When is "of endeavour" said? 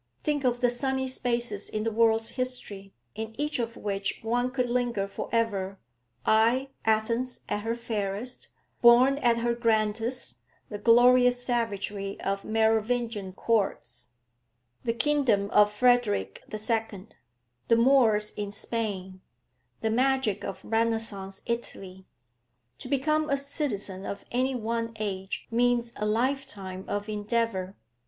26.87-27.75